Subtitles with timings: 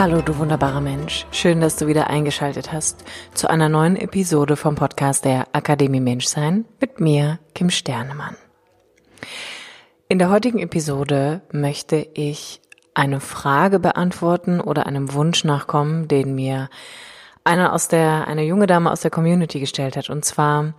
[0.00, 1.26] Hallo, du wunderbarer Mensch.
[1.30, 3.04] Schön, dass du wieder eingeschaltet hast
[3.34, 8.34] zu einer neuen Episode vom Podcast der Akademie Menschsein mit mir, Kim Sternemann.
[10.08, 12.62] In der heutigen Episode möchte ich
[12.94, 16.70] eine Frage beantworten oder einem Wunsch nachkommen, den mir
[17.44, 20.08] eine aus der, eine junge Dame aus der Community gestellt hat.
[20.08, 20.72] Und zwar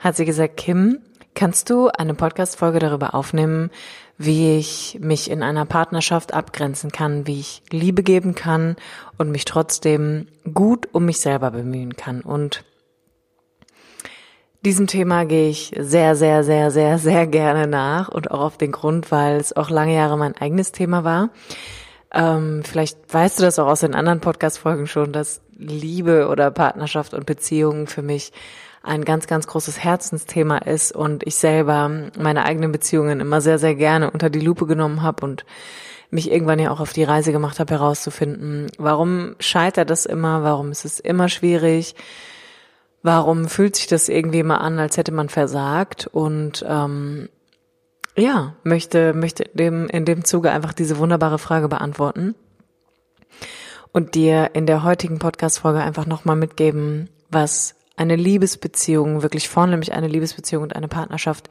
[0.00, 0.98] hat sie gesagt, Kim,
[1.36, 3.70] kannst du eine Podcast-Folge darüber aufnehmen,
[4.16, 8.76] wie ich mich in einer Partnerschaft abgrenzen kann, wie ich Liebe geben kann
[9.18, 12.20] und mich trotzdem gut um mich selber bemühen kann.
[12.20, 12.64] Und
[14.64, 18.72] diesem Thema gehe ich sehr, sehr, sehr, sehr, sehr gerne nach und auch auf den
[18.72, 21.30] Grund, weil es auch lange Jahre mein eigenes Thema war.
[22.12, 27.12] Ähm, vielleicht weißt du das auch aus den anderen Podcast-Folgen schon, dass Liebe oder Partnerschaft
[27.12, 28.32] und Beziehungen für mich
[28.84, 33.74] ein ganz, ganz großes Herzensthema ist und ich selber meine eigenen Beziehungen immer sehr, sehr
[33.74, 35.44] gerne unter die Lupe genommen habe und
[36.10, 40.70] mich irgendwann ja auch auf die Reise gemacht habe, herauszufinden, warum scheitert das immer, warum
[40.70, 41.94] ist es immer schwierig,
[43.02, 47.28] warum fühlt sich das irgendwie immer an, als hätte man versagt und ähm,
[48.16, 52.34] ja, möchte, möchte dem, in dem Zuge einfach diese wunderbare Frage beantworten
[53.92, 60.08] und dir in der heutigen Podcast-Folge einfach nochmal mitgeben, was eine Liebesbeziehung, wirklich vornehmlich eine
[60.08, 61.48] Liebesbeziehung und eine Partnerschaft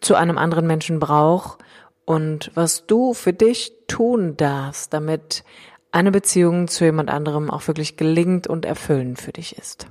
[0.00, 1.58] zu einem anderen Menschen braucht
[2.04, 5.44] und was du für dich tun darfst, damit
[5.92, 9.88] eine Beziehung zu jemand anderem auch wirklich gelingt und erfüllend für dich ist.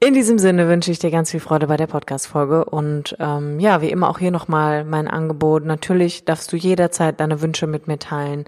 [0.00, 3.80] In diesem Sinne wünsche ich dir ganz viel Freude bei der Podcast-Folge und ähm, ja,
[3.80, 5.64] wie immer auch hier nochmal mein Angebot.
[5.64, 8.44] Natürlich darfst du jederzeit deine Wünsche mit mir teilen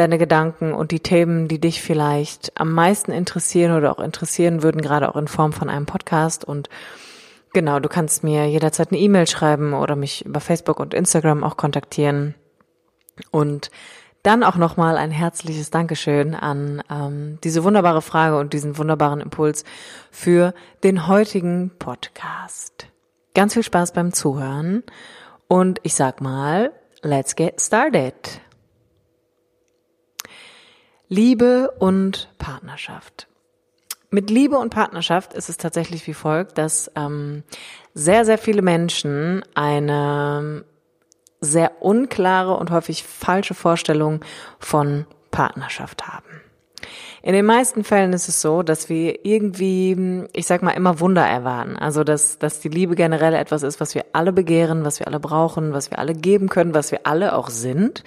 [0.00, 4.80] deine Gedanken und die Themen, die dich vielleicht am meisten interessieren oder auch interessieren würden,
[4.80, 6.44] gerade auch in Form von einem Podcast.
[6.44, 6.68] Und
[7.52, 11.56] genau, du kannst mir jederzeit eine E-Mail schreiben oder mich über Facebook und Instagram auch
[11.56, 12.34] kontaktieren.
[13.30, 13.70] Und
[14.22, 19.64] dann auch nochmal ein herzliches Dankeschön an ähm, diese wunderbare Frage und diesen wunderbaren Impuls
[20.10, 22.86] für den heutigen Podcast.
[23.34, 24.82] Ganz viel Spaß beim Zuhören
[25.48, 26.72] und ich sag mal,
[27.02, 28.40] let's get started.
[31.12, 33.26] Liebe und Partnerschaft.
[34.10, 37.42] Mit Liebe und Partnerschaft ist es tatsächlich wie folgt, dass ähm,
[37.94, 40.64] sehr, sehr viele Menschen eine
[41.40, 44.24] sehr unklare und häufig falsche Vorstellung
[44.60, 46.42] von Partnerschaft haben.
[47.22, 51.26] In den meisten Fällen ist es so, dass wir irgendwie, ich sag mal, immer Wunder
[51.26, 51.76] erwarten.
[51.76, 55.18] Also, dass, dass die Liebe generell etwas ist, was wir alle begehren, was wir alle
[55.18, 58.04] brauchen, was wir alle geben können, was wir alle auch sind.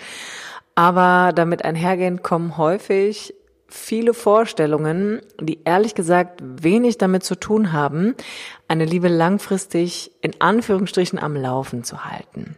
[0.76, 3.34] Aber damit einhergehend kommen häufig
[3.68, 8.16] viele Vorstellungen, die ehrlich gesagt wenig damit zu tun haben,
[8.68, 12.56] eine Liebe langfristig in Anführungsstrichen am Laufen zu halten.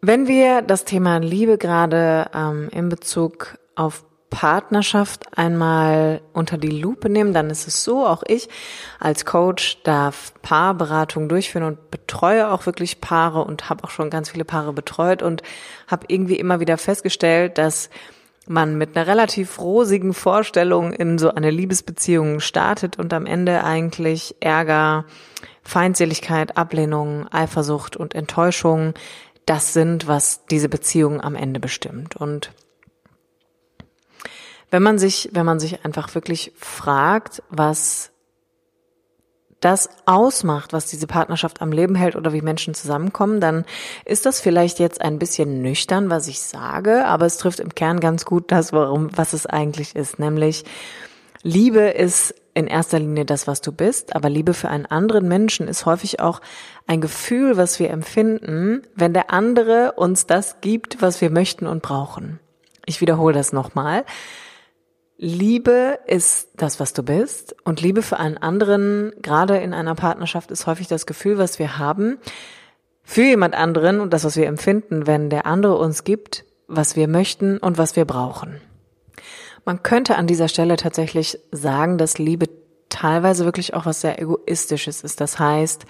[0.00, 7.08] Wenn wir das Thema Liebe gerade ähm, in Bezug auf Partnerschaft einmal unter die Lupe
[7.08, 8.48] nehmen, dann ist es so, auch ich
[8.98, 14.30] als Coach darf Paarberatung durchführen und betreue auch wirklich Paare und habe auch schon ganz
[14.30, 15.44] viele Paare betreut und
[15.86, 17.90] habe irgendwie immer wieder festgestellt, dass
[18.48, 24.34] man mit einer relativ rosigen Vorstellung in so eine Liebesbeziehung startet und am Ende eigentlich
[24.40, 25.04] Ärger,
[25.62, 28.94] Feindseligkeit, Ablehnung, Eifersucht und Enttäuschung
[29.46, 32.16] das sind, was diese Beziehung am Ende bestimmt.
[32.16, 32.50] Und
[34.74, 38.10] wenn man sich, wenn man sich einfach wirklich fragt, was
[39.60, 43.66] das ausmacht, was diese Partnerschaft am Leben hält oder wie Menschen zusammenkommen, dann
[44.04, 48.00] ist das vielleicht jetzt ein bisschen nüchtern, was ich sage, aber es trifft im Kern
[48.00, 50.64] ganz gut das, warum, was es eigentlich ist, nämlich
[51.44, 55.68] Liebe ist in erster Linie das, was du bist, aber Liebe für einen anderen Menschen
[55.68, 56.40] ist häufig auch
[56.88, 61.80] ein Gefühl, was wir empfinden, wenn der andere uns das gibt, was wir möchten und
[61.80, 62.40] brauchen.
[62.86, 64.04] Ich wiederhole das nochmal.
[65.24, 67.56] Liebe ist das, was du bist.
[67.64, 71.78] Und Liebe für einen anderen, gerade in einer Partnerschaft, ist häufig das Gefühl, was wir
[71.78, 72.18] haben
[73.02, 77.08] für jemand anderen und das, was wir empfinden, wenn der andere uns gibt, was wir
[77.08, 78.60] möchten und was wir brauchen.
[79.64, 82.44] Man könnte an dieser Stelle tatsächlich sagen, dass Liebe
[82.90, 85.22] teilweise wirklich auch was sehr Egoistisches ist.
[85.22, 85.86] Das heißt,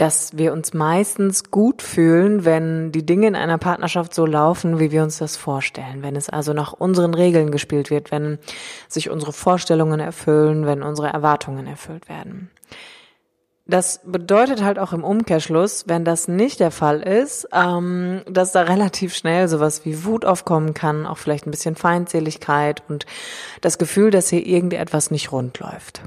[0.00, 4.92] dass wir uns meistens gut fühlen, wenn die Dinge in einer Partnerschaft so laufen, wie
[4.92, 6.02] wir uns das vorstellen.
[6.02, 8.38] Wenn es also nach unseren Regeln gespielt wird, wenn
[8.88, 12.50] sich unsere Vorstellungen erfüllen, wenn unsere Erwartungen erfüllt werden.
[13.66, 18.62] Das bedeutet halt auch im Umkehrschluss, wenn das nicht der Fall ist, ähm, dass da
[18.62, 23.04] relativ schnell sowas wie Wut aufkommen kann, auch vielleicht ein bisschen Feindseligkeit und
[23.60, 26.00] das Gefühl, dass hier irgendetwas nicht rund läuft.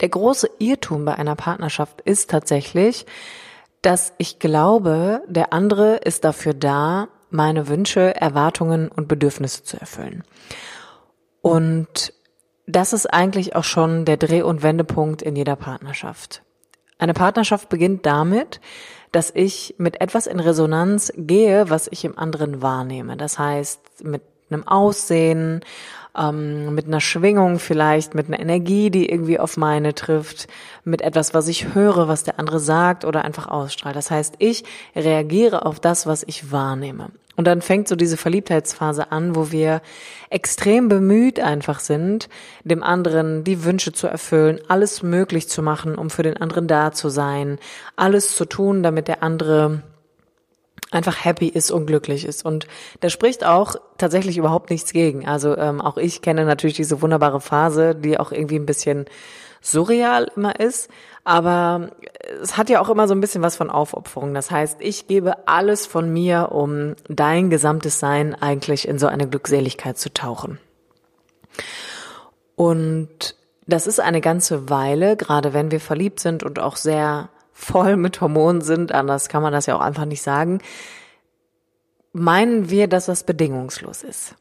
[0.00, 3.06] Der große Irrtum bei einer Partnerschaft ist tatsächlich,
[3.82, 10.24] dass ich glaube, der andere ist dafür da, meine Wünsche, Erwartungen und Bedürfnisse zu erfüllen.
[11.42, 12.12] Und
[12.66, 16.42] das ist eigentlich auch schon der Dreh- und Wendepunkt in jeder Partnerschaft.
[16.98, 18.60] Eine Partnerschaft beginnt damit,
[19.12, 23.16] dass ich mit etwas in Resonanz gehe, was ich im anderen wahrnehme.
[23.16, 25.64] Das heißt, mit einem Aussehen,
[26.16, 30.48] ähm, mit einer Schwingung vielleicht, mit einer Energie, die irgendwie auf meine trifft,
[30.84, 33.96] mit etwas, was ich höre, was der andere sagt oder einfach ausstrahlt.
[33.96, 34.64] Das heißt, ich
[34.94, 37.10] reagiere auf das, was ich wahrnehme.
[37.36, 39.80] Und dann fängt so diese Verliebtheitsphase an, wo wir
[40.28, 42.28] extrem bemüht einfach sind,
[42.64, 46.92] dem anderen die Wünsche zu erfüllen, alles möglich zu machen, um für den anderen da
[46.92, 47.58] zu sein,
[47.96, 49.82] alles zu tun, damit der andere
[50.90, 52.44] einfach happy ist und glücklich ist.
[52.44, 52.66] Und
[53.00, 55.26] da spricht auch tatsächlich überhaupt nichts gegen.
[55.26, 59.06] Also ähm, auch ich kenne natürlich diese wunderbare Phase, die auch irgendwie ein bisschen
[59.60, 60.90] surreal immer ist.
[61.22, 61.90] Aber
[62.42, 64.34] es hat ja auch immer so ein bisschen was von Aufopferung.
[64.34, 69.28] Das heißt, ich gebe alles von mir, um dein gesamtes Sein eigentlich in so eine
[69.28, 70.58] Glückseligkeit zu tauchen.
[72.56, 73.36] Und
[73.66, 77.28] das ist eine ganze Weile, gerade wenn wir verliebt sind und auch sehr
[77.60, 80.60] voll mit Hormonen sind, anders kann man das ja auch einfach nicht sagen,
[82.12, 84.34] meinen wir, dass das bedingungslos ist.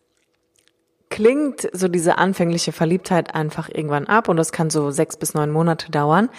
[1.09, 5.51] Klingt so diese anfängliche Verliebtheit einfach irgendwann ab und das kann so sechs bis neun
[5.51, 6.29] Monate dauern,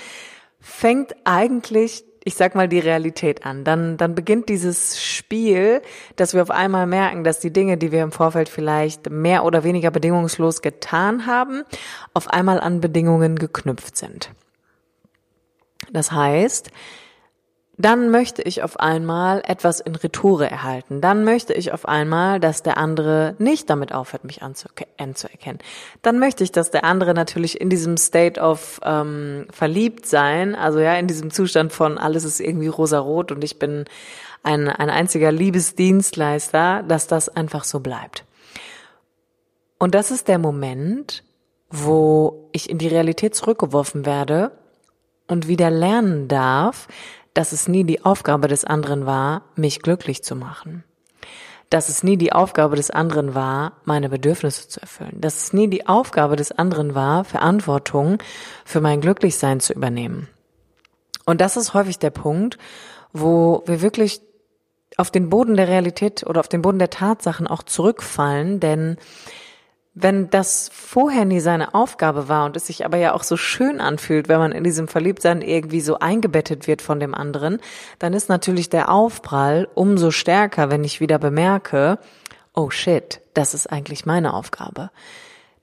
[0.60, 3.64] fängt eigentlich ich sag mal, die Realität an.
[3.64, 5.80] Dann, dann beginnt dieses Spiel,
[6.16, 9.64] dass wir auf einmal merken, dass die Dinge, die wir im Vorfeld vielleicht mehr oder
[9.64, 11.62] weniger bedingungslos getan haben,
[12.12, 14.30] auf einmal an Bedingungen geknüpft sind.
[15.92, 16.70] Das heißt,
[17.80, 21.00] dann möchte ich auf einmal etwas in Retoure erhalten.
[21.00, 25.60] Dann möchte ich auf einmal, dass der andere nicht damit aufhört, mich anzuerkennen.
[26.02, 30.78] Dann möchte ich, dass der andere natürlich in diesem State of ähm, verliebt sein, also
[30.78, 33.86] ja, in diesem Zustand von alles ist irgendwie rosarot und ich bin
[34.42, 38.24] ein, ein einziger Liebesdienstleister, dass das einfach so bleibt.
[39.78, 41.24] Und das ist der Moment,
[41.70, 44.52] wo ich in die Realität zurückgeworfen werde
[45.30, 46.88] und wieder lernen darf,
[47.34, 50.84] dass es nie die Aufgabe des anderen war, mich glücklich zu machen.
[51.70, 55.20] Dass es nie die Aufgabe des anderen war, meine Bedürfnisse zu erfüllen.
[55.20, 58.18] Dass es nie die Aufgabe des anderen war, Verantwortung
[58.64, 60.28] für mein Glücklichsein zu übernehmen.
[61.26, 62.58] Und das ist häufig der Punkt,
[63.12, 64.20] wo wir wirklich
[64.96, 68.96] auf den Boden der Realität oder auf den Boden der Tatsachen auch zurückfallen, denn
[69.94, 73.80] wenn das vorher nie seine Aufgabe war und es sich aber ja auch so schön
[73.80, 77.58] anfühlt, wenn man in diesem Verliebtsein irgendwie so eingebettet wird von dem anderen,
[77.98, 81.98] dann ist natürlich der Aufprall umso stärker, wenn ich wieder bemerke,
[82.54, 84.90] oh shit, das ist eigentlich meine Aufgabe.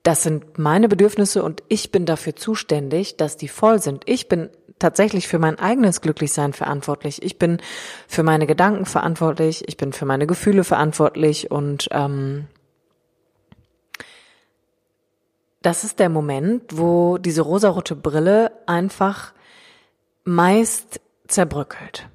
[0.04, 4.04] Das sind meine Bedürfnisse und ich bin dafür zuständig, dass die voll sind.
[4.06, 7.24] Ich bin tatsächlich für mein eigenes Glücklichsein verantwortlich.
[7.24, 7.62] Ich bin
[8.08, 9.68] für meine Gedanken verantwortlich.
[9.68, 12.48] Ich bin für meine Gefühle verantwortlich und ähm,
[15.68, 19.34] das ist der Moment, wo diese rosarote Brille einfach
[20.24, 22.08] meist zerbröckelt.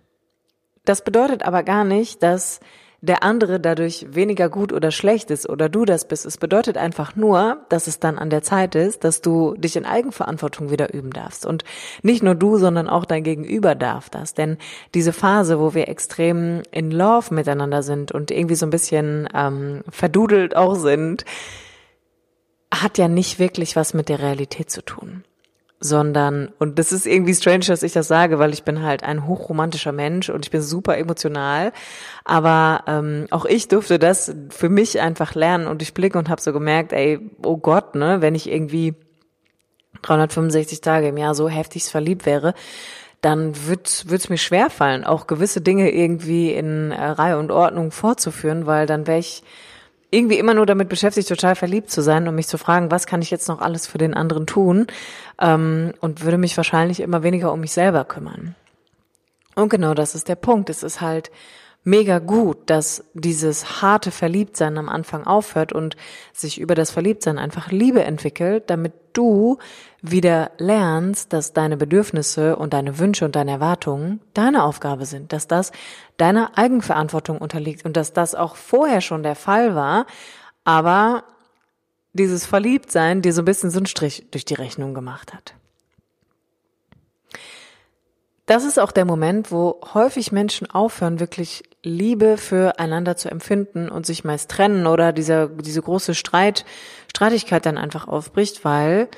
[0.87, 2.61] Das bedeutet aber gar nicht, dass
[3.03, 6.25] der andere dadurch weniger gut oder schlecht ist oder du das bist.
[6.25, 9.85] Es bedeutet einfach nur, dass es dann an der Zeit ist, dass du dich in
[9.85, 11.45] Eigenverantwortung wieder üben darfst.
[11.45, 11.63] Und
[12.03, 14.33] nicht nur du, sondern auch dein Gegenüber darf das.
[14.33, 14.57] Denn
[14.95, 19.83] diese Phase, wo wir extrem in Love miteinander sind und irgendwie so ein bisschen ähm,
[19.91, 21.27] verdudelt auch sind,
[22.83, 25.25] hat ja nicht wirklich was mit der Realität zu tun.
[25.81, 29.27] Sondern, und das ist irgendwie strange, dass ich das sage, weil ich bin halt ein
[29.27, 31.73] hochromantischer Mensch und ich bin super emotional.
[32.25, 36.41] Aber ähm, auch ich durfte das für mich einfach lernen und ich blicke und habe
[36.41, 38.95] so gemerkt, ey, oh Gott, ne, wenn ich irgendwie
[40.03, 42.55] 365 Tage im Jahr so heftig verliebt wäre,
[43.23, 48.67] dann wird es mir schwerfallen, auch gewisse Dinge irgendwie in äh, Reihe und Ordnung vorzuführen,
[48.67, 49.45] weil dann wäre ich
[50.13, 53.23] irgendwie immer nur damit beschäftigt, total verliebt zu sein und mich zu fragen, was kann
[53.23, 54.87] ich jetzt noch alles für den anderen tun
[55.41, 58.55] ähm, und würde mich wahrscheinlich immer weniger um mich selber kümmern.
[59.55, 60.69] Und genau das ist der Punkt.
[60.69, 61.31] Es ist halt
[61.85, 65.97] mega gut, dass dieses harte Verliebtsein am Anfang aufhört und
[66.33, 69.59] sich über das Verliebtsein einfach Liebe entwickelt, damit du
[70.01, 75.49] wieder lernst, dass deine Bedürfnisse und deine Wünsche und deine Erwartungen deine Aufgabe sind, dass
[75.49, 75.73] das
[76.17, 80.07] deiner Eigenverantwortung unterliegt und dass das auch vorher schon der Fall war,
[80.65, 81.25] aber
[82.13, 85.55] dieses Verliebtsein dir so ein bisschen so einen Strich durch die Rechnung gemacht hat.
[88.47, 94.07] Das ist auch der Moment, wo häufig Menschen aufhören, wirklich Liebe füreinander zu empfinden und
[94.07, 96.65] sich meist trennen oder dieser, diese große Streit,
[97.09, 99.09] Streitigkeit dann einfach aufbricht, weil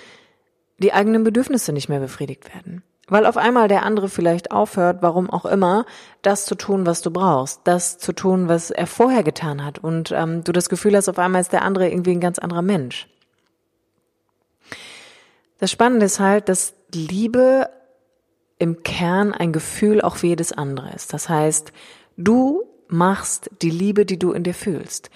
[0.78, 2.82] die eigenen Bedürfnisse nicht mehr befriedigt werden.
[3.06, 5.84] Weil auf einmal der andere vielleicht aufhört, warum auch immer,
[6.22, 10.10] das zu tun, was du brauchst, das zu tun, was er vorher getan hat und
[10.10, 13.08] ähm, du das Gefühl hast, auf einmal ist der andere irgendwie ein ganz anderer Mensch.
[15.58, 17.68] Das Spannende ist halt, dass Liebe
[18.58, 21.12] im Kern ein Gefühl auch wie jedes andere ist.
[21.12, 21.72] Das heißt,
[22.16, 25.10] du machst die Liebe, die du in dir fühlst.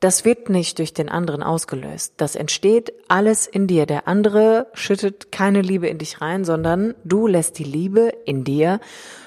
[0.00, 2.14] Das wird nicht durch den anderen ausgelöst.
[2.18, 3.86] Das entsteht alles in dir.
[3.86, 8.80] Der andere schüttet keine Liebe in dich rein, sondern du lässt die Liebe in dir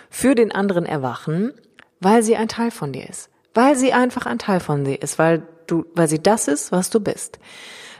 [0.09, 1.53] für den anderen erwachen,
[1.99, 3.29] weil sie ein Teil von dir ist.
[3.53, 6.91] Weil sie einfach ein Teil von dir ist, weil du, weil sie das ist, was
[6.91, 7.39] du bist.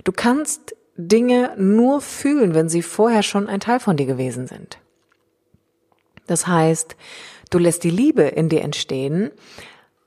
[0.04, 4.78] Du kannst Dinge nur fühlen, wenn sie vorher schon ein Teil von dir gewesen sind.
[6.28, 6.96] Das heißt,
[7.50, 9.32] du lässt die Liebe in dir entstehen,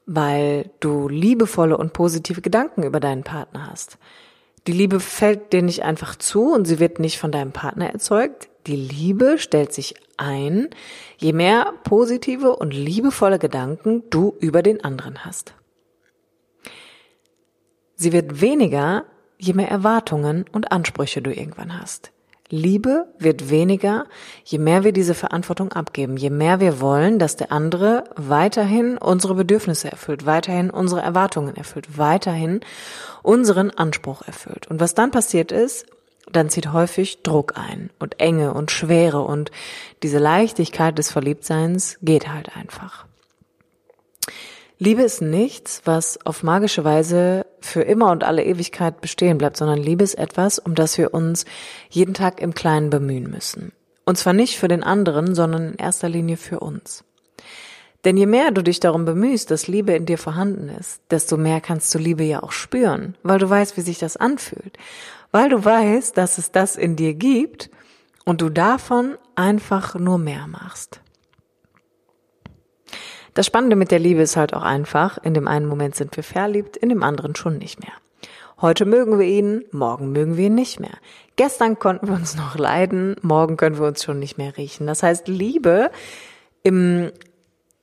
[0.06, 3.98] weil du liebevolle und positive Gedanken über deinen Partner hast.
[4.66, 8.48] Die Liebe fällt dir nicht einfach zu und sie wird nicht von deinem Partner erzeugt.
[8.66, 10.68] Die Liebe stellt sich ein,
[11.16, 15.54] je mehr positive und liebevolle Gedanken du über den anderen hast.
[17.94, 19.04] Sie wird weniger,
[19.38, 22.12] je mehr Erwartungen und Ansprüche du irgendwann hast.
[22.50, 24.06] Liebe wird weniger,
[24.44, 29.36] je mehr wir diese Verantwortung abgeben, je mehr wir wollen, dass der andere weiterhin unsere
[29.36, 32.60] Bedürfnisse erfüllt, weiterhin unsere Erwartungen erfüllt, weiterhin
[33.22, 34.66] unseren Anspruch erfüllt.
[34.66, 35.86] Und was dann passiert ist,
[36.32, 39.50] dann zieht häufig Druck ein und Enge und Schwere und
[40.02, 43.06] diese Leichtigkeit des Verliebtseins geht halt einfach.
[44.82, 49.78] Liebe ist nichts, was auf magische Weise für immer und alle Ewigkeit bestehen bleibt, sondern
[49.78, 51.44] Liebe ist etwas, um das wir uns
[51.90, 53.72] jeden Tag im Kleinen bemühen müssen.
[54.06, 57.04] Und zwar nicht für den anderen, sondern in erster Linie für uns.
[58.06, 61.60] Denn je mehr du dich darum bemühst, dass Liebe in dir vorhanden ist, desto mehr
[61.60, 64.78] kannst du Liebe ja auch spüren, weil du weißt, wie sich das anfühlt,
[65.30, 67.68] weil du weißt, dass es das in dir gibt
[68.24, 71.02] und du davon einfach nur mehr machst.
[73.40, 76.22] Das Spannende mit der Liebe ist halt auch einfach, in dem einen Moment sind wir
[76.22, 77.94] verliebt, in dem anderen schon nicht mehr.
[78.60, 80.98] Heute mögen wir ihn, morgen mögen wir ihn nicht mehr.
[81.36, 84.86] Gestern konnten wir uns noch leiden, morgen können wir uns schon nicht mehr riechen.
[84.86, 85.90] Das heißt, Liebe
[86.64, 87.12] im,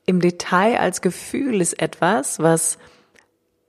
[0.05, 2.77] im Detail als Gefühl ist etwas, was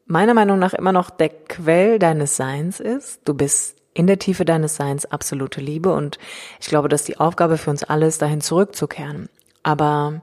[0.05, 3.23] meiner Meinung nach immer noch der Quell deines Seins ist.
[3.25, 6.19] Du bist in der Tiefe deines Seins absolute Liebe und
[6.61, 9.31] ich glaube, dass die Aufgabe für uns alle ist, dahin zurückzukehren.
[9.63, 10.21] Aber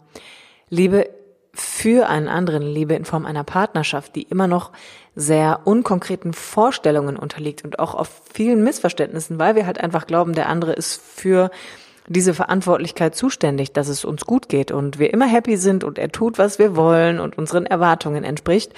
[0.69, 1.09] Liebe
[1.55, 4.71] für einen anderen Liebe in Form einer Partnerschaft, die immer noch
[5.15, 10.49] sehr unkonkreten Vorstellungen unterliegt und auch auf vielen Missverständnissen, weil wir halt einfach glauben, der
[10.49, 11.49] andere ist für
[12.07, 16.11] diese Verantwortlichkeit zuständig, dass es uns gut geht und wir immer happy sind und er
[16.11, 18.73] tut, was wir wollen und unseren Erwartungen entspricht,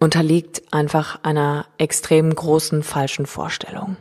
[0.00, 3.96] unterliegt einfach einer extrem großen falschen Vorstellung.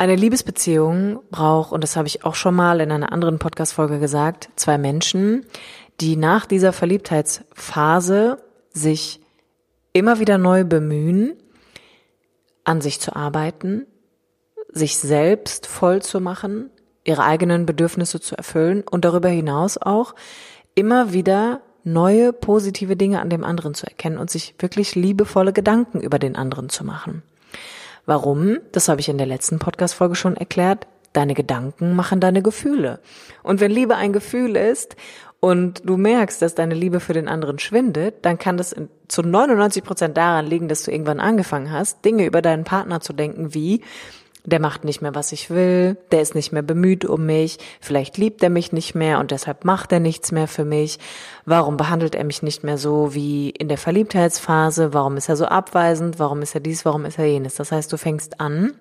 [0.00, 4.48] Eine Liebesbeziehung braucht, und das habe ich auch schon mal in einer anderen Podcast-Folge gesagt,
[4.56, 5.44] zwei Menschen,
[6.00, 8.38] die nach dieser Verliebtheitsphase
[8.72, 9.20] sich
[9.92, 11.34] immer wieder neu bemühen,
[12.64, 13.84] an sich zu arbeiten,
[14.72, 16.70] sich selbst voll zu machen,
[17.04, 20.14] ihre eigenen Bedürfnisse zu erfüllen und darüber hinaus auch
[20.74, 26.00] immer wieder neue positive Dinge an dem anderen zu erkennen und sich wirklich liebevolle Gedanken
[26.00, 27.22] über den anderen zu machen.
[28.10, 28.58] Warum?
[28.72, 30.88] Das habe ich in der letzten Podcast-Folge schon erklärt.
[31.12, 32.98] Deine Gedanken machen deine Gefühle.
[33.44, 34.96] Und wenn Liebe ein Gefühl ist
[35.38, 38.74] und du merkst, dass deine Liebe für den anderen schwindet, dann kann das
[39.06, 43.12] zu 99 Prozent daran liegen, dass du irgendwann angefangen hast, Dinge über deinen Partner zu
[43.12, 43.80] denken wie,
[44.44, 48.18] der macht nicht mehr, was ich will, der ist nicht mehr bemüht um mich, vielleicht
[48.18, 50.98] liebt er mich nicht mehr und deshalb macht er nichts mehr für mich.
[51.44, 54.92] Warum behandelt er mich nicht mehr so wie in der Verliebtheitsphase?
[54.92, 56.18] Warum ist er so abweisend?
[56.18, 56.84] Warum ist er dies?
[56.84, 57.54] Warum ist er jenes?
[57.54, 58.74] Das heißt, du fängst an,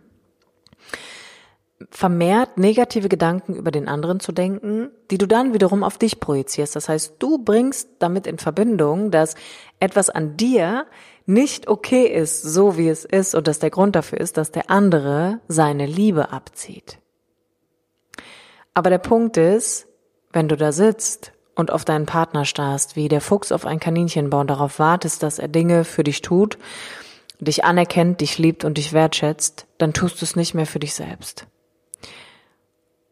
[1.92, 6.76] vermehrt negative Gedanken über den anderen zu denken, die du dann wiederum auf dich projizierst.
[6.76, 9.36] Das heißt, du bringst damit in Verbindung, dass
[9.80, 10.86] etwas an dir
[11.26, 14.70] nicht okay ist, so wie es ist und dass der Grund dafür ist, dass der
[14.70, 16.98] andere seine Liebe abzieht.
[18.74, 19.88] Aber der Punkt ist,
[20.32, 24.42] wenn du da sitzt und auf deinen Partner starrst, wie der Fuchs auf ein Kaninchenbau
[24.42, 26.58] und darauf wartest, dass er Dinge für dich tut,
[27.40, 30.94] dich anerkennt, dich liebt und dich wertschätzt, dann tust du es nicht mehr für dich
[30.94, 31.48] selbst.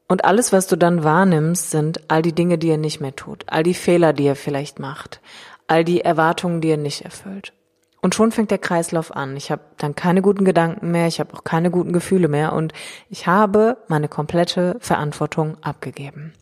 [0.07, 3.43] Und alles, was du dann wahrnimmst, sind all die Dinge, die er nicht mehr tut,
[3.47, 5.19] all die Fehler, die er vielleicht macht,
[5.67, 7.53] all die Erwartungen, die er nicht erfüllt.
[7.99, 9.35] Und schon fängt der Kreislauf an.
[9.35, 12.71] Ich habe dann keine guten Gedanken mehr, ich habe auch keine guten Gefühle mehr und
[13.09, 16.33] ich habe meine komplette Verantwortung abgegeben.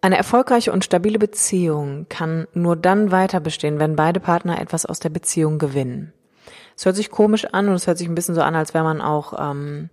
[0.00, 5.00] Eine erfolgreiche und stabile Beziehung kann nur dann weiter bestehen, wenn beide Partner etwas aus
[5.00, 6.12] der Beziehung gewinnen.
[6.78, 8.84] Es hört sich komisch an und es hört sich ein bisschen so an, als wäre
[8.84, 9.90] man auch, ähm,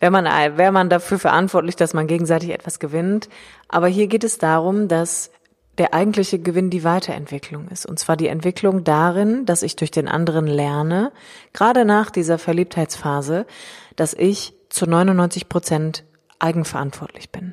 [0.00, 3.28] wäre man, wäre man dafür verantwortlich, dass man gegenseitig etwas gewinnt.
[3.68, 5.30] Aber hier geht es darum, dass
[5.78, 7.86] der eigentliche Gewinn die Weiterentwicklung ist.
[7.86, 11.12] Und zwar die Entwicklung darin, dass ich durch den anderen lerne,
[11.52, 13.46] gerade nach dieser Verliebtheitsphase,
[13.94, 16.02] dass ich zu 99 Prozent
[16.40, 17.52] eigenverantwortlich bin.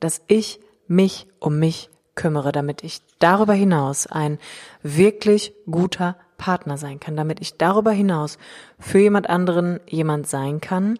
[0.00, 4.40] Dass ich mich um mich kümmere, damit ich darüber hinaus ein
[4.82, 8.38] wirklich guter Partner sein kann, damit ich darüber hinaus
[8.78, 10.98] für jemand anderen jemand sein kann,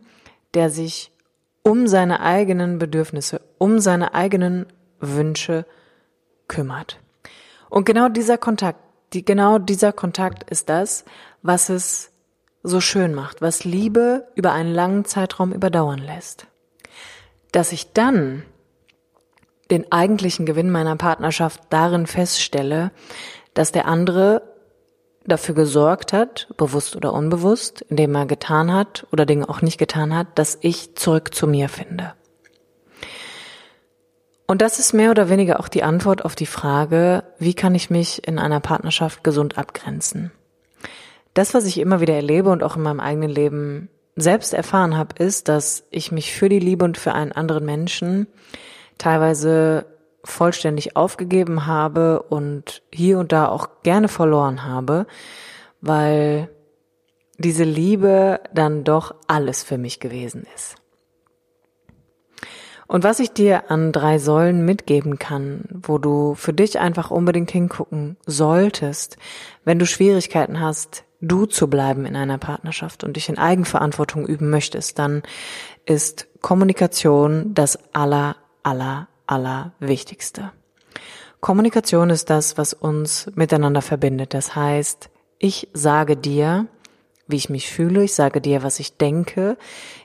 [0.55, 1.11] der sich
[1.63, 4.67] um seine eigenen Bedürfnisse, um seine eigenen
[5.01, 5.65] Wünsche
[6.47, 6.99] kümmert.
[7.71, 8.81] Und genau dieser Kontakt,
[9.13, 11.05] die, genau dieser Kontakt ist das,
[11.43, 12.13] was es
[12.63, 16.47] so schön macht, was Liebe über einen langen Zeitraum überdauern lässt.
[17.53, 18.43] Dass ich dann
[19.71, 22.91] den eigentlichen Gewinn meiner Partnerschaft darin feststelle,
[23.55, 24.50] dass der andere
[25.25, 30.15] dafür gesorgt hat, bewusst oder unbewusst, indem er getan hat oder Dinge auch nicht getan
[30.15, 32.15] hat, dass ich zurück zu mir finde.
[34.47, 37.89] Und das ist mehr oder weniger auch die Antwort auf die Frage, wie kann ich
[37.89, 40.33] mich in einer Partnerschaft gesund abgrenzen?
[41.35, 45.23] Das, was ich immer wieder erlebe und auch in meinem eigenen Leben selbst erfahren habe,
[45.23, 48.27] ist, dass ich mich für die Liebe und für einen anderen Menschen
[48.99, 49.87] teilweise
[50.25, 55.07] vollständig aufgegeben habe und hier und da auch gerne verloren habe,
[55.81, 56.51] weil
[57.39, 60.77] diese Liebe dann doch alles für mich gewesen ist.
[62.87, 67.51] Und was ich dir an drei Säulen mitgeben kann, wo du für dich einfach unbedingt
[67.53, 69.17] hingucken solltest,
[69.65, 74.51] wenn du Schwierigkeiten hast, du zu bleiben in einer Partnerschaft und dich in Eigenverantwortung üben
[74.51, 75.23] möchtest, dann
[75.87, 80.53] ist Kommunikation das aller, aller, aller Wichtigste.
[81.41, 84.35] Kommunikation ist das, was uns miteinander verbindet.
[84.35, 86.67] Das heißt, ich sage dir,
[87.27, 89.57] wie ich mich fühle, ich sage dir, was ich denke,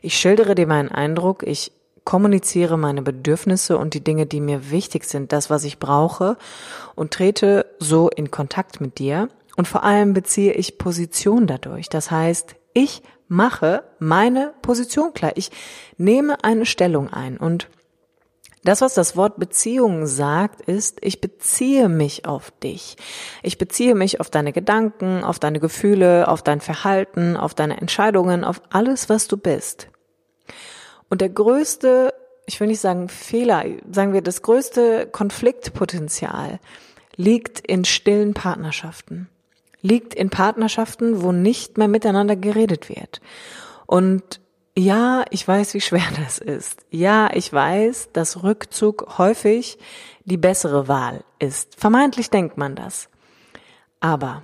[0.02, 1.72] ich schildere dir meinen Eindruck, ich
[2.06, 6.38] kommuniziere meine Bedürfnisse und die Dinge, die mir wichtig sind, das, was ich brauche
[6.94, 9.28] und trete so in Kontakt mit dir.
[9.58, 11.90] Und vor allem beziehe ich Position dadurch.
[11.90, 15.32] Das heißt, ich mache meine Position klar.
[15.36, 15.50] Ich
[15.98, 17.68] nehme eine Stellung ein und
[18.66, 22.98] das, was das Wort Beziehung sagt, ist, ich beziehe mich auf dich.
[23.44, 28.44] Ich beziehe mich auf deine Gedanken, auf deine Gefühle, auf dein Verhalten, auf deine Entscheidungen,
[28.44, 29.90] auf alles, was du bist.
[31.10, 32.14] Und der größte,
[32.48, 36.60] ich will nicht sagen Fehler, sagen wir, das größte Konfliktpotenzial
[37.16, 39.30] liegt in stillen Partnerschaften.
[39.82, 43.22] Liegt in Partnerschaften, wo nicht mehr miteinander geredet wird.
[43.86, 44.40] Und
[44.78, 46.86] ja, ich weiß, wie schwer das ist.
[46.90, 49.78] Ja, ich weiß, dass Rückzug häufig
[50.26, 51.80] die bessere Wahl ist.
[51.80, 53.10] Vermeintlich denkt man das.
[54.00, 54.44] Aber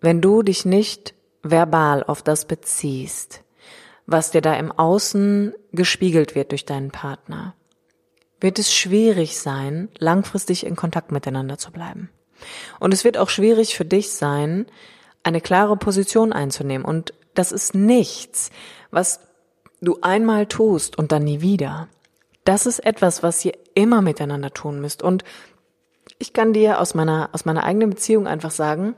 [0.00, 3.42] wenn du dich nicht verbal auf das beziehst,
[4.06, 7.54] was dir da im Außen gespiegelt wird durch deinen Partner,
[8.40, 12.10] wird es schwierig sein, langfristig in Kontakt miteinander zu bleiben.
[12.78, 14.66] Und es wird auch schwierig für dich sein,
[15.22, 16.84] eine klare Position einzunehmen.
[16.84, 18.50] Und das ist nichts,
[18.90, 19.20] was
[19.80, 21.88] du einmal tust und dann nie wieder.
[22.44, 25.02] Das ist etwas, was ihr immer miteinander tun müsst.
[25.02, 25.24] Und
[26.18, 28.94] ich kann dir aus meiner, aus meiner eigenen Beziehung einfach sagen,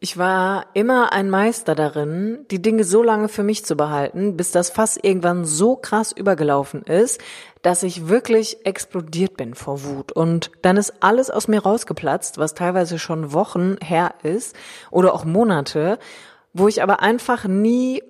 [0.00, 4.52] ich war immer ein Meister darin, die Dinge so lange für mich zu behalten, bis
[4.52, 7.20] das Fass irgendwann so krass übergelaufen ist,
[7.62, 10.12] dass ich wirklich explodiert bin vor Wut.
[10.12, 14.54] Und dann ist alles aus mir rausgeplatzt, was teilweise schon Wochen her ist
[14.92, 15.98] oder auch Monate,
[16.52, 18.02] wo ich aber einfach nie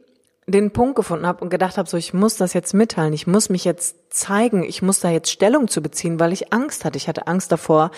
[0.49, 3.51] den Punkt gefunden habe und gedacht habe, so ich muss das jetzt mitteilen, ich muss
[3.51, 6.97] mich jetzt zeigen, ich muss da jetzt Stellung zu beziehen, weil ich Angst hatte.
[6.97, 7.91] Ich hatte Angst davor,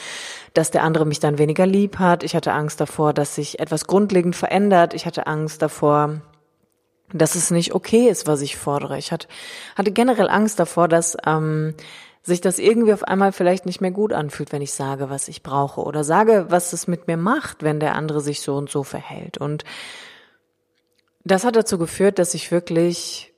[0.53, 2.25] dass der andere mich dann weniger lieb hat.
[2.25, 4.95] Ich hatte Angst davor, dass sich etwas grundlegend verändert.
[4.95, 6.23] Ich hatte Angst davor,
[7.13, 8.99] dass es nicht okay ist, was ich fordere.
[8.99, 9.29] Ich hatte,
[9.77, 11.75] hatte generell Angst davor, dass ähm,
[12.23, 15.45] sich das irgendwie auf einmal vielleicht nicht mehr gut anfühlt, wenn ich sage, was ich
[15.45, 18.83] brauche oder sage, was es mit mir macht, wenn der andere sich so und so
[18.83, 19.39] verhält.
[19.39, 19.65] Und
[21.25, 23.33] das hat dazu geführt, dass ich wirklich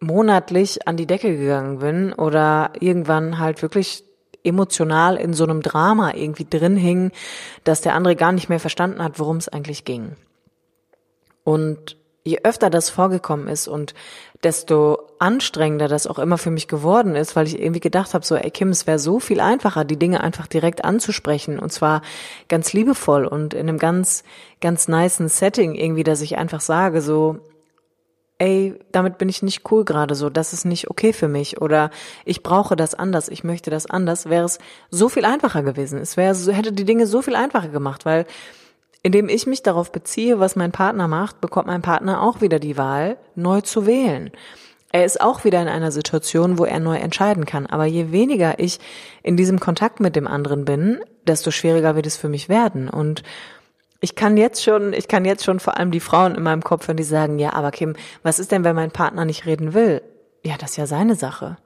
[0.00, 4.04] monatlich an die Decke gegangen bin oder irgendwann halt wirklich
[4.44, 7.12] emotional in so einem Drama irgendwie drin hing,
[7.62, 10.16] dass der andere gar nicht mehr verstanden hat, worum es eigentlich ging.
[11.44, 13.94] Und je öfter das vorgekommen ist und
[14.42, 18.34] desto anstrengender das auch immer für mich geworden ist, weil ich irgendwie gedacht habe, so,
[18.34, 22.02] ey Kim, es wäre so viel einfacher, die Dinge einfach direkt anzusprechen und zwar
[22.48, 24.24] ganz liebevoll und in einem ganz,
[24.60, 27.38] ganz niceen Setting irgendwie, dass ich einfach sage, so,
[28.38, 31.90] ey, damit bin ich nicht cool gerade so, das ist nicht okay für mich oder
[32.24, 34.58] ich brauche das anders, ich möchte das anders, wäre es
[34.90, 36.00] so viel einfacher gewesen.
[36.00, 38.26] Es wäre, hätte die Dinge so viel einfacher gemacht, weil
[39.02, 42.76] indem ich mich darauf beziehe, was mein Partner macht, bekommt mein Partner auch wieder die
[42.76, 44.30] Wahl, neu zu wählen.
[44.92, 47.66] Er ist auch wieder in einer Situation, wo er neu entscheiden kann.
[47.66, 48.78] Aber je weniger ich
[49.22, 52.90] in diesem Kontakt mit dem anderen bin, desto schwieriger wird es für mich werden.
[52.90, 53.22] Und
[54.00, 56.88] ich kann jetzt schon, ich kann jetzt schon vor allem die Frauen in meinem Kopf,
[56.88, 60.02] wenn die sagen, ja, aber Kim, was ist denn, wenn mein Partner nicht reden will?
[60.44, 61.56] Ja, das ist ja seine Sache.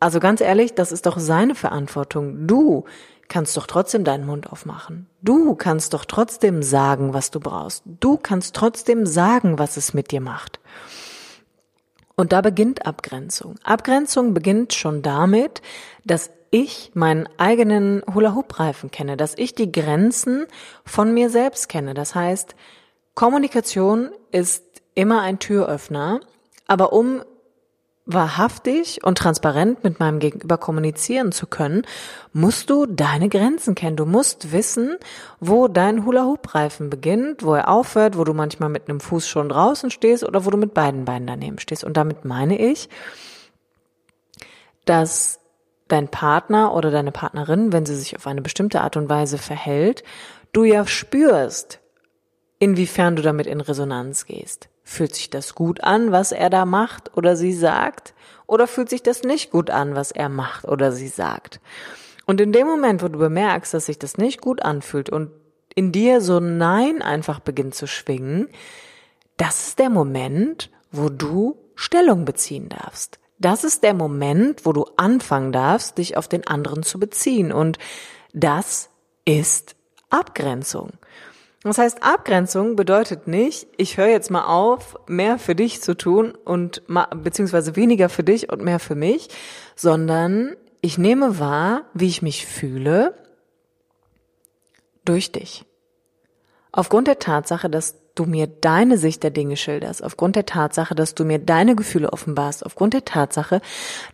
[0.00, 2.46] Also ganz ehrlich, das ist doch seine Verantwortung.
[2.46, 2.84] Du
[3.28, 5.06] kannst doch trotzdem deinen Mund aufmachen.
[5.22, 7.82] Du kannst doch trotzdem sagen, was du brauchst.
[8.00, 10.60] Du kannst trotzdem sagen, was es mit dir macht.
[12.16, 13.56] Und da beginnt Abgrenzung.
[13.62, 15.60] Abgrenzung beginnt schon damit,
[16.04, 20.46] dass ich meinen eigenen Hula-Hoop-Reifen kenne, dass ich die Grenzen
[20.84, 21.92] von mir selbst kenne.
[21.92, 22.54] Das heißt,
[23.14, 26.20] Kommunikation ist immer ein Türöffner,
[26.66, 27.22] aber um
[28.06, 31.82] wahrhaftig und transparent mit meinem Gegenüber kommunizieren zu können,
[32.32, 33.96] musst du deine Grenzen kennen.
[33.96, 34.96] Du musst wissen,
[35.40, 39.90] wo dein Hula-Hoop-Reifen beginnt, wo er aufhört, wo du manchmal mit einem Fuß schon draußen
[39.90, 41.82] stehst oder wo du mit beiden Beinen daneben stehst.
[41.82, 42.88] Und damit meine ich,
[44.84, 45.40] dass
[45.88, 50.04] dein Partner oder deine Partnerin, wenn sie sich auf eine bestimmte Art und Weise verhält,
[50.52, 51.80] du ja spürst,
[52.60, 54.68] inwiefern du damit in Resonanz gehst.
[54.88, 58.14] Fühlt sich das gut an, was er da macht oder sie sagt?
[58.46, 61.60] Oder fühlt sich das nicht gut an, was er macht oder sie sagt?
[62.24, 65.32] Und in dem Moment, wo du bemerkst, dass sich das nicht gut anfühlt und
[65.74, 68.48] in dir so Nein einfach beginnt zu schwingen,
[69.36, 73.18] das ist der Moment, wo du Stellung beziehen darfst.
[73.40, 77.50] Das ist der Moment, wo du anfangen darfst, dich auf den anderen zu beziehen.
[77.50, 77.78] Und
[78.32, 78.88] das
[79.24, 79.74] ist
[80.10, 80.92] Abgrenzung.
[81.66, 86.32] Das heißt, Abgrenzung bedeutet nicht, ich höre jetzt mal auf, mehr für dich zu tun
[86.44, 86.82] und
[87.24, 89.28] beziehungsweise weniger für dich und mehr für mich,
[89.74, 93.14] sondern ich nehme wahr, wie ich mich fühle
[95.04, 95.64] durch dich.
[96.70, 101.16] Aufgrund der Tatsache, dass du mir deine Sicht der Dinge schilderst, aufgrund der Tatsache, dass
[101.16, 103.60] du mir deine Gefühle offenbarst, aufgrund der Tatsache,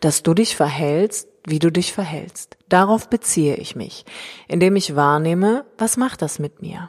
[0.00, 2.56] dass du dich verhältst, wie du dich verhältst.
[2.70, 4.06] Darauf beziehe ich mich,
[4.48, 6.88] indem ich wahrnehme, was macht das mit mir?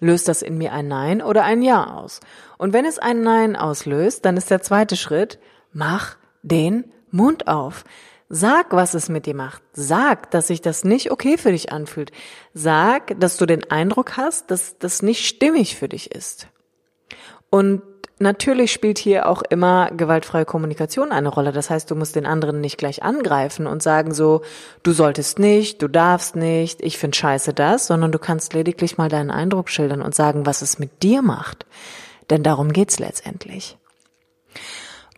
[0.00, 2.20] Löst das in mir ein Nein oder ein Ja aus?
[2.56, 5.38] Und wenn es ein Nein auslöst, dann ist der zweite Schritt,
[5.72, 7.84] mach den Mund auf.
[8.28, 9.62] Sag, was es mit dir macht.
[9.72, 12.12] Sag, dass sich das nicht okay für dich anfühlt.
[12.52, 16.48] Sag, dass du den Eindruck hast, dass das nicht stimmig für dich ist.
[17.50, 17.82] Und
[18.20, 21.52] Natürlich spielt hier auch immer gewaltfreie Kommunikation eine Rolle.
[21.52, 24.42] Das heißt, du musst den anderen nicht gleich angreifen und sagen so,
[24.82, 29.08] du solltest nicht, du darfst nicht, ich finde scheiße das, sondern du kannst lediglich mal
[29.08, 31.64] deinen Eindruck schildern und sagen, was es mit dir macht.
[32.28, 33.78] Denn darum geht's letztendlich.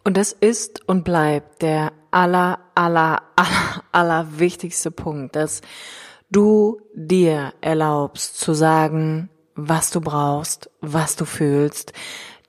[0.04, 5.62] Und das ist und bleibt der aller, aller, aller, aller wichtigste Punkt, dass
[6.30, 11.92] du dir erlaubst zu sagen, was du brauchst, was du fühlst,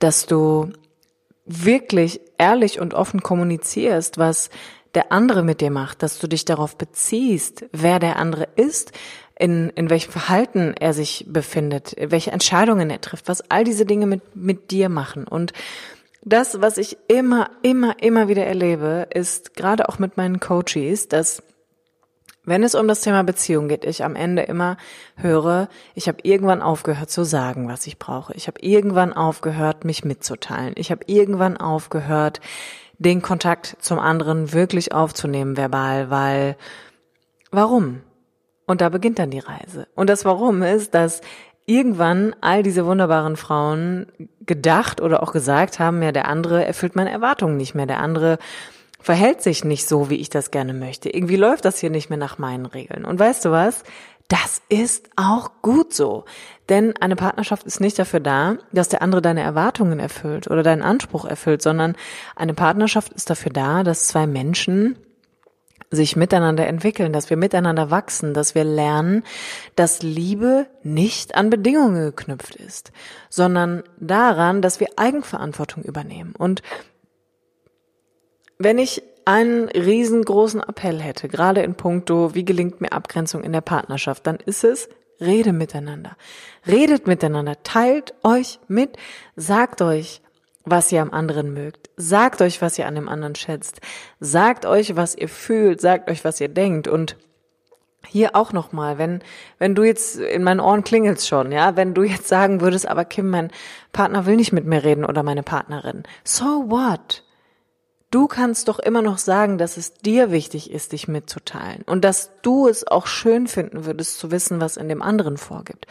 [0.02, 0.72] dass du
[1.44, 4.50] wirklich ehrlich und offen kommunizierst, was
[4.94, 8.92] der andere mit dir macht, dass du dich darauf beziehst, wer der andere ist,
[9.38, 14.06] in, in welchem Verhalten er sich befindet, welche Entscheidungen er trifft, was all diese Dinge
[14.06, 15.26] mit, mit dir machen.
[15.26, 15.52] Und
[16.24, 21.42] das, was ich immer, immer, immer wieder erlebe, ist gerade auch mit meinen Coaches, dass
[22.44, 24.76] wenn es um das Thema Beziehung geht, ich am Ende immer
[25.16, 28.34] höre, ich habe irgendwann aufgehört zu sagen, was ich brauche.
[28.34, 30.74] Ich habe irgendwann aufgehört, mich mitzuteilen.
[30.76, 32.40] Ich habe irgendwann aufgehört,
[32.98, 36.56] den Kontakt zum anderen wirklich aufzunehmen verbal, weil
[37.50, 38.00] warum?
[38.66, 39.86] Und da beginnt dann die Reise.
[39.94, 41.20] Und das Warum ist, dass
[41.66, 44.06] irgendwann all diese wunderbaren Frauen
[44.40, 48.38] gedacht oder auch gesagt haben, ja, der andere erfüllt meine Erwartungen nicht mehr, der andere
[49.02, 51.10] verhält sich nicht so, wie ich das gerne möchte.
[51.10, 53.04] Irgendwie läuft das hier nicht mehr nach meinen Regeln.
[53.04, 53.82] Und weißt du was?
[54.28, 56.24] Das ist auch gut so.
[56.68, 60.82] Denn eine Partnerschaft ist nicht dafür da, dass der andere deine Erwartungen erfüllt oder deinen
[60.82, 61.96] Anspruch erfüllt, sondern
[62.36, 64.96] eine Partnerschaft ist dafür da, dass zwei Menschen
[65.90, 69.24] sich miteinander entwickeln, dass wir miteinander wachsen, dass wir lernen,
[69.76, 72.92] dass Liebe nicht an Bedingungen geknüpft ist,
[73.28, 76.34] sondern daran, dass wir Eigenverantwortung übernehmen.
[76.36, 76.62] Und
[78.58, 83.60] Wenn ich einen riesengroßen Appell hätte, gerade in puncto, wie gelingt mir Abgrenzung in der
[83.60, 84.88] Partnerschaft, dann ist es,
[85.20, 86.16] rede miteinander.
[86.66, 88.96] Redet miteinander, teilt euch mit,
[89.36, 90.20] sagt euch,
[90.64, 91.90] was ihr am anderen mögt.
[91.96, 93.80] Sagt euch, was ihr an dem anderen schätzt.
[94.20, 95.80] Sagt euch, was ihr fühlt.
[95.80, 96.88] Sagt euch, was ihr denkt.
[96.88, 97.16] Und
[98.06, 99.22] hier auch nochmal, wenn,
[99.58, 103.04] wenn du jetzt, in meinen Ohren klingelt's schon, ja, wenn du jetzt sagen würdest, aber
[103.04, 103.50] Kim, mein
[103.92, 106.02] Partner will nicht mit mir reden oder meine Partnerin.
[106.24, 107.21] So what?
[108.12, 112.30] Du kannst doch immer noch sagen, dass es dir wichtig ist, dich mitzuteilen und dass
[112.42, 115.86] du es auch schön finden würdest zu wissen, was in dem anderen vorgibt.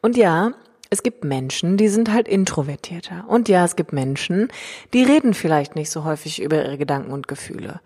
[0.00, 0.52] Und ja,
[0.88, 3.26] es gibt Menschen, die sind halt introvertierter.
[3.28, 4.48] Und ja, es gibt Menschen,
[4.94, 7.82] die reden vielleicht nicht so häufig über ihre Gedanken und Gefühle.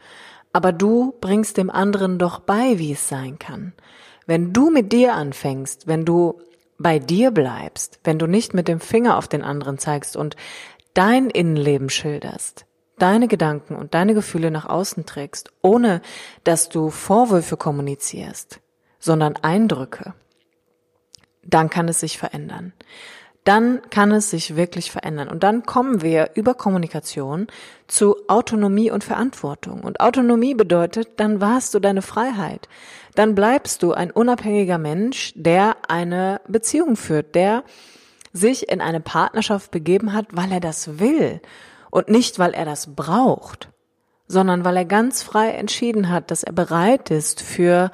[0.53, 3.73] Aber du bringst dem anderen doch bei, wie es sein kann.
[4.25, 6.41] Wenn du mit dir anfängst, wenn du
[6.79, 10.37] bei dir bleibst, wenn du nicht mit dem Finger auf den anderen zeigst und
[10.95, 12.67] dein Innenleben schilderst,
[13.03, 16.01] deine Gedanken und deine Gefühle nach außen trägst, ohne
[16.45, 18.61] dass du Vorwürfe kommunizierst,
[18.99, 20.15] sondern Eindrücke,
[21.45, 22.73] dann kann es sich verändern.
[23.45, 25.29] Dann kann es sich wirklich verändern.
[25.29, 27.47] Und dann kommen wir über Kommunikation
[27.89, 29.81] zu Autonomie und Verantwortung.
[29.81, 32.69] Und Autonomie bedeutet, dann warst du deine Freiheit.
[33.15, 37.65] Dann bleibst du ein unabhängiger Mensch, der eine Beziehung führt, der
[38.33, 41.41] sich in eine Partnerschaft begeben hat, weil er das will
[41.91, 43.69] und nicht, weil er das braucht,
[44.27, 47.91] sondern weil er ganz frei entschieden hat, dass er bereit ist für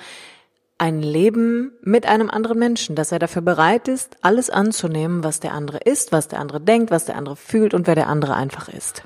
[0.78, 5.52] ein Leben mit einem anderen Menschen, dass er dafür bereit ist, alles anzunehmen, was der
[5.52, 8.68] andere ist, was der andere denkt, was der andere fühlt und wer der andere einfach
[8.68, 9.04] ist.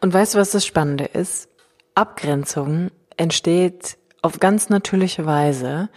[0.00, 1.48] Und weißt du, was das Spannende ist?
[1.94, 5.88] Abgrenzung entsteht auf ganz natürliche Weise,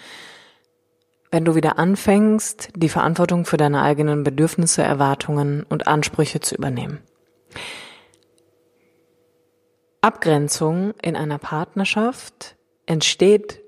[1.32, 7.00] wenn du wieder anfängst, die Verantwortung für deine eigenen Bedürfnisse, Erwartungen und Ansprüche zu übernehmen.
[10.02, 12.56] Abgrenzung in einer Partnerschaft
[12.88, 13.62] entsteht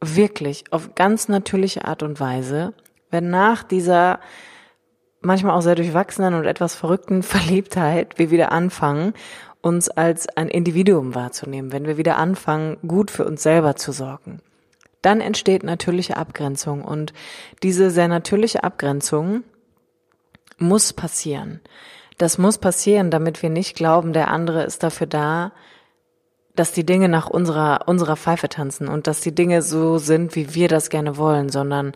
[0.00, 2.74] wirklich auf ganz natürliche Art und Weise,
[3.10, 4.20] wenn nach dieser
[5.20, 9.14] manchmal auch sehr durchwachsenen und etwas verrückten Verliebtheit wir wieder anfangen,
[9.62, 14.40] uns als ein Individuum wahrzunehmen, wenn wir wieder anfangen, gut für uns selber zu sorgen.
[15.02, 17.12] Dann entsteht natürliche Abgrenzung und
[17.62, 19.44] diese sehr natürliche Abgrenzung
[20.58, 21.60] muss passieren.
[22.18, 25.52] Das muss passieren, damit wir nicht glauben, der andere ist dafür da,
[26.56, 30.54] dass die Dinge nach unserer, unserer Pfeife tanzen und dass die Dinge so sind, wie
[30.54, 31.92] wir das gerne wollen, sondern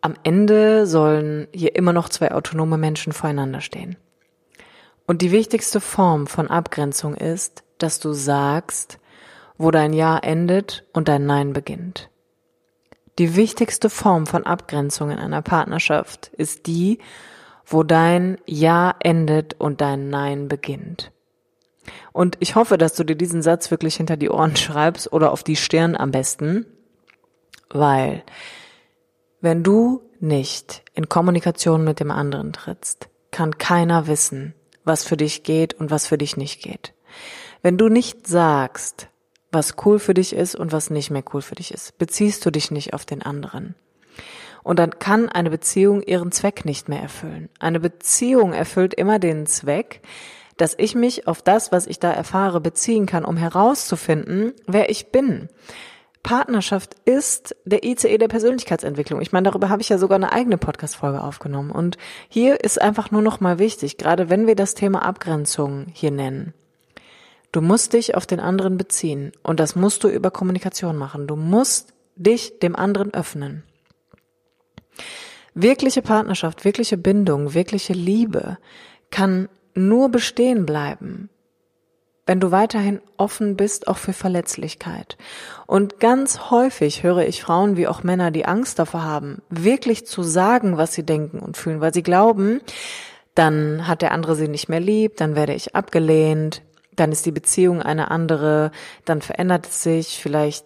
[0.00, 3.96] am Ende sollen hier immer noch zwei autonome Menschen voreinander stehen.
[5.06, 8.98] Und die wichtigste Form von Abgrenzung ist, dass du sagst,
[9.58, 12.10] wo dein Ja endet und dein Nein beginnt.
[13.18, 16.98] Die wichtigste Form von Abgrenzung in einer Partnerschaft ist die,
[17.64, 21.12] wo dein Ja endet und dein Nein beginnt.
[22.12, 25.42] Und ich hoffe, dass du dir diesen Satz wirklich hinter die Ohren schreibst oder auf
[25.42, 26.66] die Stirn am besten,
[27.70, 28.22] weil
[29.40, 35.42] wenn du nicht in Kommunikation mit dem anderen trittst, kann keiner wissen, was für dich
[35.42, 36.94] geht und was für dich nicht geht.
[37.62, 39.08] Wenn du nicht sagst,
[39.52, 42.50] was cool für dich ist und was nicht mehr cool für dich ist, beziehst du
[42.50, 43.74] dich nicht auf den anderen.
[44.62, 47.48] Und dann kann eine Beziehung ihren Zweck nicht mehr erfüllen.
[47.60, 50.00] Eine Beziehung erfüllt immer den Zweck,
[50.56, 55.12] dass ich mich auf das, was ich da erfahre, beziehen kann, um herauszufinden, wer ich
[55.12, 55.48] bin.
[56.22, 59.20] Partnerschaft ist der ICE der Persönlichkeitsentwicklung.
[59.20, 61.70] Ich meine, darüber habe ich ja sogar eine eigene Podcast-Folge aufgenommen.
[61.70, 66.10] Und hier ist einfach nur noch mal wichtig, gerade wenn wir das Thema Abgrenzung hier
[66.10, 66.52] nennen.
[67.52, 69.30] Du musst dich auf den anderen beziehen.
[69.44, 71.28] Und das musst du über Kommunikation machen.
[71.28, 73.62] Du musst dich dem anderen öffnen.
[75.54, 78.58] Wirkliche Partnerschaft, wirkliche Bindung, wirkliche Liebe
[79.10, 81.30] kann nur bestehen bleiben,
[82.26, 85.16] wenn du weiterhin offen bist, auch für Verletzlichkeit.
[85.66, 90.22] Und ganz häufig höre ich Frauen wie auch Männer, die Angst davor haben, wirklich zu
[90.22, 92.60] sagen, was sie denken und fühlen, weil sie glauben,
[93.34, 96.62] dann hat der andere sie nicht mehr lieb, dann werde ich abgelehnt,
[96.96, 98.72] dann ist die Beziehung eine andere,
[99.04, 100.64] dann verändert es sich, vielleicht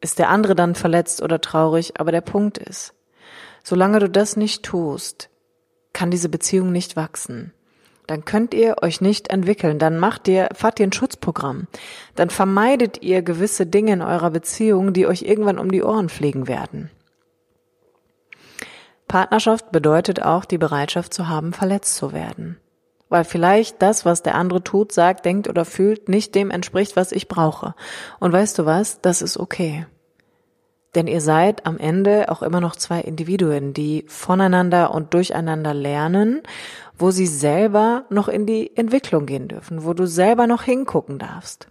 [0.00, 2.94] ist der andere dann verletzt oder traurig, aber der Punkt ist,
[3.68, 5.28] Solange du das nicht tust,
[5.92, 7.52] kann diese Beziehung nicht wachsen.
[8.06, 9.78] Dann könnt ihr euch nicht entwickeln.
[9.78, 11.66] Dann macht ihr, fahrt ihr ein Schutzprogramm.
[12.14, 16.46] Dann vermeidet ihr gewisse Dinge in eurer Beziehung, die euch irgendwann um die Ohren fliegen
[16.46, 16.90] werden.
[19.08, 22.58] Partnerschaft bedeutet auch die Bereitschaft zu haben, verletzt zu werden.
[23.08, 27.12] Weil vielleicht das, was der andere tut, sagt, denkt oder fühlt, nicht dem entspricht, was
[27.12, 27.74] ich brauche.
[28.18, 29.00] Und weißt du was?
[29.00, 29.86] Das ist okay.
[30.96, 36.42] Denn ihr seid am Ende auch immer noch zwei Individuen, die voneinander und durcheinander lernen,
[36.98, 41.68] wo sie selber noch in die Entwicklung gehen dürfen, wo du selber noch hingucken darfst.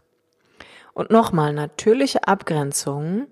[0.93, 3.25] Und nochmal, natürliche Abgrenzung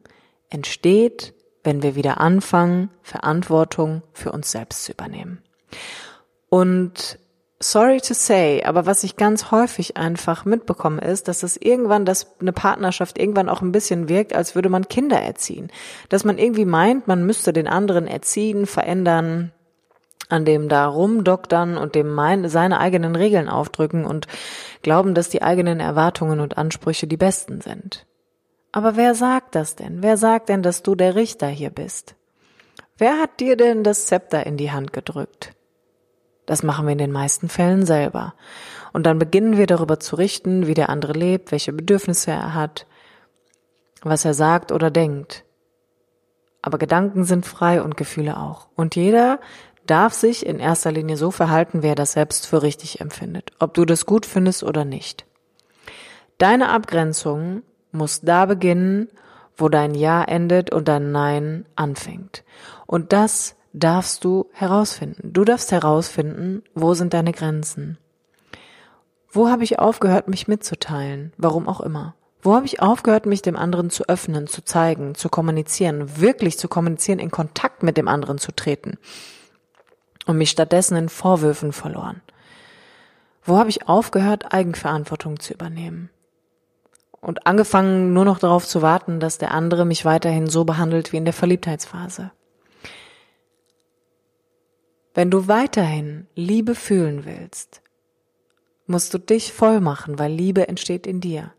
[0.49, 5.43] entsteht, wenn wir wieder anfangen, Verantwortung für uns selbst zu übernehmen.
[6.49, 7.19] Und
[7.71, 12.36] sorry to say, aber was ich ganz häufig einfach mitbekomme, ist, dass es irgendwann, dass
[12.39, 15.71] eine Partnerschaft irgendwann auch ein bisschen wirkt, als würde man Kinder erziehen.
[16.10, 19.52] Dass man irgendwie meint, man müsste den anderen erziehen, verändern,
[20.30, 24.28] an dem da rumdoktern und dem mein, seine eigenen Regeln aufdrücken und
[24.82, 28.06] glauben, dass die eigenen Erwartungen und Ansprüche die besten sind.
[28.71, 30.02] Aber wer sagt das denn?
[30.02, 32.15] Wer sagt denn, dass du der Richter hier bist?
[32.97, 35.54] Wer hat dir denn das Zepter in die Hand gedrückt?
[36.45, 38.34] Das machen wir in den meisten Fällen selber.
[38.91, 42.86] Und dann beginnen wir darüber zu richten, wie der andere lebt, welche Bedürfnisse er hat,
[44.01, 45.45] was er sagt oder denkt.
[46.62, 48.67] Aber Gedanken sind frei und Gefühle auch.
[48.75, 49.39] Und jeder
[49.86, 53.86] darf sich in erster Linie so verhalten, wer das selbst für richtig empfindet, ob du
[53.86, 55.25] das gut findest oder nicht.
[56.38, 59.10] Deine Abgrenzung muss da beginnen,
[59.56, 62.43] wo dein Ja endet und dein Nein anfängt.
[62.88, 65.33] Und das darfst du herausfinden.
[65.33, 67.97] Du darfst herausfinden, wo sind deine Grenzen.
[69.29, 71.33] Wo habe ich aufgehört, mich mitzuteilen?
[71.38, 72.15] Warum auch immer.
[72.43, 76.67] Wo habe ich aufgehört, mich dem anderen zu öffnen, zu zeigen, zu kommunizieren, wirklich zu
[76.67, 78.97] kommunizieren, in Kontakt mit dem anderen zu treten?
[80.25, 82.21] Und mich stattdessen in Vorwürfen verloren.
[83.43, 86.09] Wo habe ich aufgehört, Eigenverantwortung zu übernehmen?
[87.19, 91.17] Und angefangen nur noch darauf zu warten, dass der andere mich weiterhin so behandelt wie
[91.17, 92.31] in der Verliebtheitsphase.
[95.13, 97.82] Wenn du weiterhin Liebe fühlen willst,
[98.88, 101.54] musst du dich voll machen, weil Liebe entsteht in dir.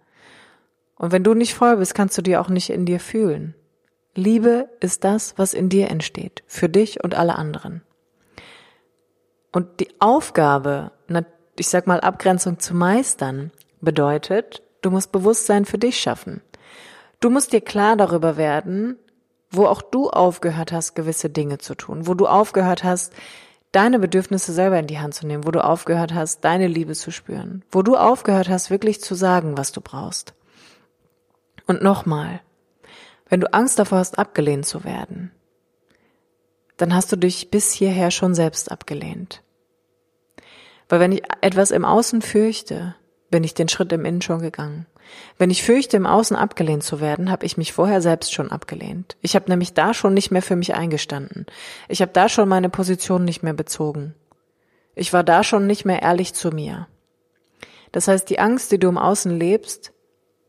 [0.96, 3.54] Und wenn du nicht voll bist, kannst du die auch nicht in dir fühlen.
[4.14, 7.82] Liebe ist das, was in dir entsteht, für dich und alle anderen.
[9.52, 10.92] Und die Aufgabe,
[11.56, 16.42] ich sag mal, Abgrenzung zu meistern, bedeutet, du musst Bewusstsein für dich schaffen.
[17.20, 18.98] Du musst dir klar darüber werden,
[19.50, 23.12] wo auch du aufgehört hast, gewisse Dinge zu tun, wo du aufgehört hast,
[23.74, 27.10] deine Bedürfnisse selber in die Hand zu nehmen, wo du aufgehört hast, deine Liebe zu
[27.10, 30.34] spüren, wo du aufgehört hast, wirklich zu sagen, was du brauchst.
[31.66, 32.40] Und nochmal,
[33.28, 35.32] wenn du Angst davor hast, abgelehnt zu werden,
[36.76, 39.42] dann hast du dich bis hierher schon selbst abgelehnt.
[40.88, 42.94] Weil wenn ich etwas im Außen fürchte,
[43.34, 44.86] bin ich den Schritt im Innen schon gegangen.
[45.38, 49.16] Wenn ich fürchte, im Außen abgelehnt zu werden, habe ich mich vorher selbst schon abgelehnt.
[49.22, 51.46] Ich habe nämlich da schon nicht mehr für mich eingestanden.
[51.88, 54.14] Ich habe da schon meine Position nicht mehr bezogen.
[54.94, 56.86] Ich war da schon nicht mehr ehrlich zu mir.
[57.90, 59.92] Das heißt, die Angst, die du im Außen lebst,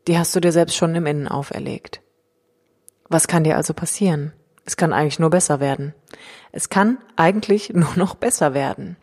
[0.06, 2.02] die hast du dir selbst schon im Innen auferlegt.
[3.08, 4.32] Was kann dir also passieren?
[4.64, 5.92] Es kann eigentlich nur besser werden.
[6.52, 8.96] Es kann eigentlich nur noch besser werden.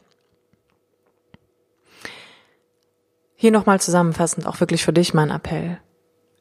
[3.35, 5.79] Hier nochmal zusammenfassend auch wirklich für dich mein Appell.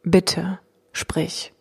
[0.03, 0.59] Bitte
[0.93, 1.53] sprich.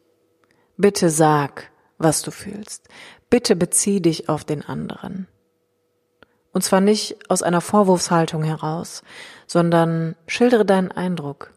[0.78, 2.88] Bitte sag, was du fühlst.
[3.30, 5.28] Bitte bezieh dich auf den anderen.
[6.52, 9.04] Und zwar nicht aus einer Vorwurfshaltung heraus,
[9.48, 11.54] sondern schildere deinen Eindruck.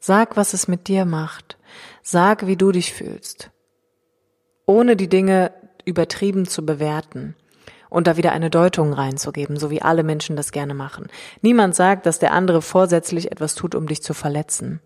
[0.00, 1.58] Sag, was es mit dir macht.
[2.02, 3.50] Sag, wie du dich fühlst.
[4.64, 5.52] Ohne die Dinge
[5.84, 7.34] übertrieben zu bewerten
[7.90, 11.08] und da wieder eine Deutung reinzugeben, so wie alle Menschen das gerne machen.
[11.42, 14.80] Niemand sagt, dass der andere vorsätzlich etwas tut, um dich zu verletzen.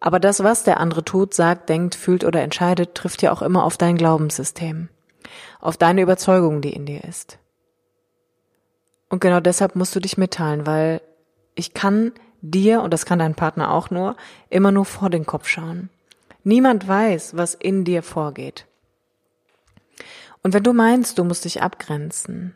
[0.00, 3.64] Aber das, was der andere tut, sagt, denkt, fühlt oder entscheidet, trifft ja auch immer
[3.64, 4.88] auf dein Glaubenssystem,
[5.60, 7.38] auf deine Überzeugung, die in dir ist.
[9.08, 11.00] Und genau deshalb musst du dich mitteilen, weil
[11.54, 14.16] ich kann dir, und das kann dein Partner auch nur,
[14.50, 15.90] immer nur vor den Kopf schauen.
[16.44, 18.66] Niemand weiß, was in dir vorgeht.
[20.48, 22.54] Und wenn du meinst, du musst dich abgrenzen,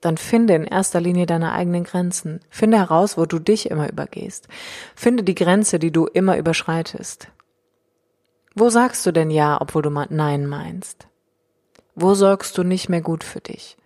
[0.00, 2.40] dann finde in erster Linie deine eigenen Grenzen.
[2.48, 4.48] Finde heraus, wo du dich immer übergehst.
[4.94, 7.28] Finde die Grenze, die du immer überschreitest.
[8.54, 11.08] Wo sagst du denn Ja, obwohl du Nein meinst?
[11.94, 13.76] Wo sorgst du nicht mehr gut für dich?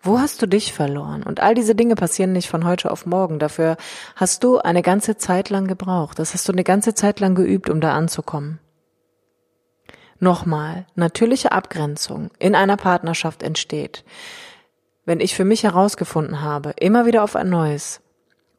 [0.00, 1.22] Wo hast du dich verloren?
[1.22, 3.38] Und all diese Dinge passieren nicht von heute auf morgen.
[3.38, 3.76] Dafür
[4.14, 6.18] hast du eine ganze Zeit lang gebraucht.
[6.18, 8.58] Das hast du eine ganze Zeit lang geübt, um da anzukommen.
[10.18, 14.04] Nochmal, natürliche Abgrenzung in einer Partnerschaft entsteht,
[15.04, 18.00] wenn ich für mich herausgefunden habe, immer wieder auf ein neues,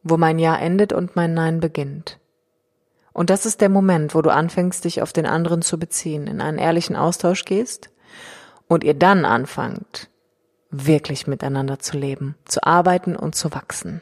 [0.02, 2.18] wo mein Ja endet und mein Nein beginnt.
[3.12, 6.40] Und das ist der Moment, wo du anfängst, dich auf den anderen zu beziehen, in
[6.40, 7.90] einen ehrlichen Austausch gehst
[8.68, 10.08] und ihr dann anfangt,
[10.70, 14.00] wirklich miteinander zu leben, zu arbeiten und zu wachsen.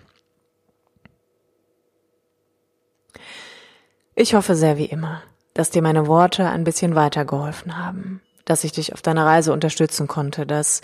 [4.14, 5.22] Ich hoffe sehr wie immer,
[5.56, 10.06] dass dir meine Worte ein bisschen weitergeholfen haben, dass ich dich auf deiner Reise unterstützen
[10.06, 10.82] konnte, dass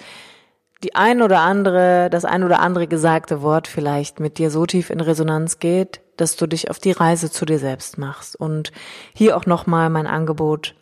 [0.82, 4.88] die ein oder andere, das ein oder andere gesagte Wort vielleicht mit dir so tief
[4.88, 8.34] in Resonanz geht, dass du dich auf die Reise zu dir selbst machst.
[8.34, 8.72] Und
[9.14, 10.74] hier auch nochmal mein Angebot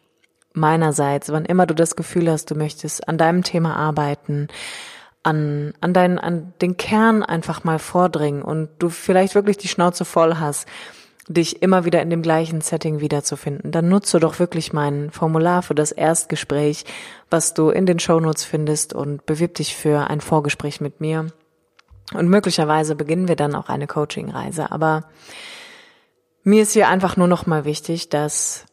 [0.52, 4.46] meinerseits, wann immer du das Gefühl hast, du möchtest an deinem Thema arbeiten,
[5.24, 10.04] an, an deinen, an den Kern einfach mal vordringen und du vielleicht wirklich die Schnauze
[10.04, 10.66] voll hast,
[11.28, 15.74] dich immer wieder in dem gleichen Setting wiederzufinden, dann nutze doch wirklich mein Formular für
[15.74, 16.84] das Erstgespräch,
[17.30, 21.26] was du in den Shownotes findest und bewirb dich für ein Vorgespräch mit mir.
[22.14, 24.72] Und möglicherweise beginnen wir dann auch eine Coaching-Reise.
[24.72, 25.04] Aber
[26.42, 28.66] mir ist hier einfach nur noch mal wichtig, dass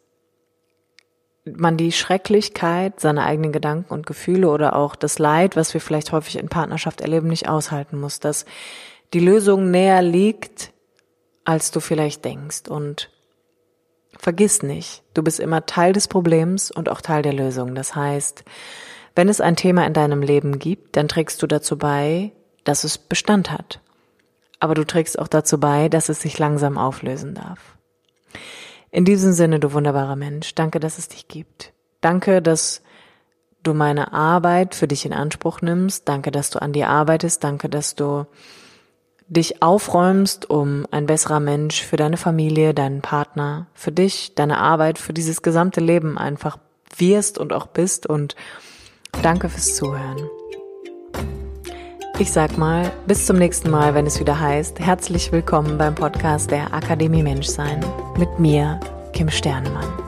[1.46, 6.12] man die Schrecklichkeit seiner eigenen Gedanken und Gefühle oder auch das Leid, was wir vielleicht
[6.12, 8.46] häufig in Partnerschaft erleben, nicht aushalten muss, dass
[9.14, 10.74] die Lösung näher liegt,
[11.48, 13.10] als du vielleicht denkst und
[14.18, 17.74] vergiss nicht, du bist immer Teil des Problems und auch Teil der Lösung.
[17.74, 18.44] Das heißt,
[19.16, 22.34] wenn es ein Thema in deinem Leben gibt, dann trägst du dazu bei,
[22.66, 23.80] dass es Bestand hat.
[24.60, 27.78] Aber du trägst auch dazu bei, dass es sich langsam auflösen darf.
[28.92, 31.72] In diesem Sinne, du wunderbarer Mensch, danke, dass es dich gibt.
[32.02, 32.82] Danke, dass
[33.64, 36.10] du meine Arbeit für dich in Anspruch nimmst.
[36.10, 37.42] Danke, dass du an dir arbeitest.
[37.42, 38.26] Danke, dass du
[39.28, 44.98] dich aufräumst, um ein besserer Mensch für deine Familie, deinen Partner, für dich, deine Arbeit,
[44.98, 46.58] für dieses gesamte Leben einfach
[46.96, 48.08] wirst und auch bist.
[48.08, 48.36] Und
[49.22, 50.30] danke fürs Zuhören.
[52.20, 56.50] Ich sag mal, bis zum nächsten Mal, wenn es wieder heißt, herzlich willkommen beim Podcast
[56.50, 57.86] der Akademie Menschsein
[58.18, 58.80] mit mir,
[59.14, 60.07] Kim Sternemann.